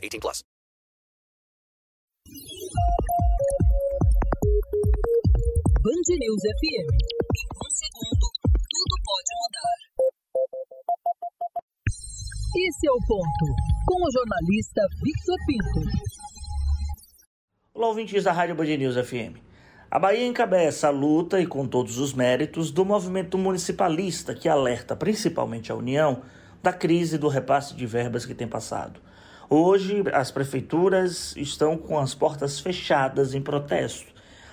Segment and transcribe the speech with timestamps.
[0.00, 0.42] 18 plus.
[5.82, 6.88] Band News FM.
[7.36, 8.26] Em um segundo,
[8.70, 9.78] tudo pode mudar.
[12.56, 13.44] Esse é o ponto,
[13.86, 15.80] com o jornalista Victor Pinto.
[17.74, 19.36] Olá, ouvintes da Rádio Band News FM.
[19.90, 24.96] A Bahia encabeça a luta e com todos os méritos do movimento municipalista que alerta
[24.96, 26.22] principalmente a União
[26.62, 29.00] da crise do repasse de verbas que tem passado.
[29.52, 34.06] Hoje, as prefeituras estão com as portas fechadas em protesto.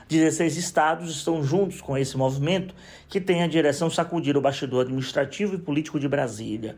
[0.09, 2.73] 16 estados estão juntos com esse movimento
[3.07, 6.77] que tem a direção sacudir o bastidor administrativo e político de Brasília.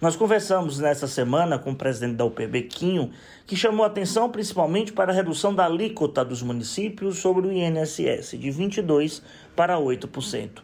[0.00, 3.12] Nós conversamos nessa semana com o presidente da UPB, Quinho,
[3.46, 8.50] que chamou atenção principalmente para a redução da alíquota dos municípios sobre o INSS, de
[8.50, 9.22] 22%
[9.54, 10.60] para 8%.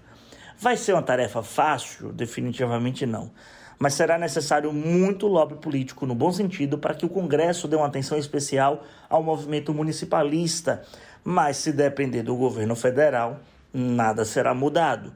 [0.59, 2.13] Vai ser uma tarefa fácil?
[2.13, 3.31] Definitivamente não.
[3.79, 7.87] Mas será necessário muito lobby político, no bom sentido, para que o Congresso dê uma
[7.87, 10.83] atenção especial ao movimento municipalista.
[11.23, 13.41] Mas se depender do governo federal,
[13.73, 15.13] nada será mudado.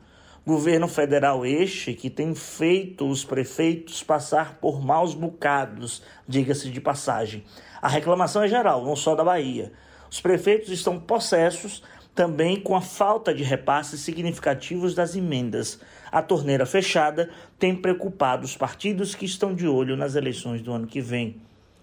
[0.46, 7.44] Governo federal este que tem feito os prefeitos passar por maus bocados, diga-se de passagem.
[7.80, 9.72] A reclamação é geral, não só da Bahia.
[10.10, 11.82] Os prefeitos estão possessos
[12.14, 15.80] também com a falta de repasses significativos das emendas.
[16.10, 20.86] A torneira fechada tem preocupado os partidos que estão de olho nas eleições do ano
[20.86, 21.40] que vem.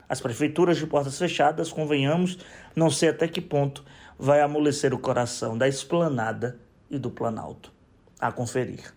[0.09, 2.37] As prefeituras de portas fechadas, convenhamos,
[2.75, 3.83] não sei até que ponto
[4.17, 6.57] vai amolecer o coração da esplanada
[6.89, 7.71] e do Planalto
[8.19, 8.93] a conferir.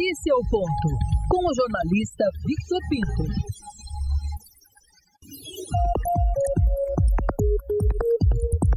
[0.00, 0.88] Esse é o ponto,
[1.28, 3.67] com o jornalista Victor Pinto.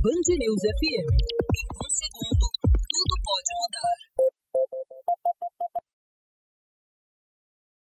[0.04, 1.91] Band News FM.